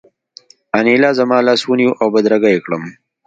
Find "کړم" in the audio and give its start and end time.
2.65-2.83